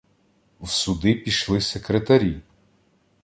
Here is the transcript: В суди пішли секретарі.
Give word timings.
В 0.59 0.67
суди 0.69 1.15
пішли 1.15 1.61
секретарі. 1.61 2.41